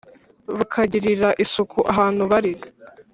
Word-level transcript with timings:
bakagirira 0.57 1.29
isuku 1.43 1.79
ahantu 1.91 2.23
bari 2.31 2.51